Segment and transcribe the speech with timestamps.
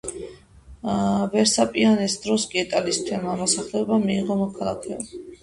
[1.33, 5.25] ვესპასიანეს დროს კი იტალიის მთელმა მოსახლეობამ მიიღო მოქალაქეობა.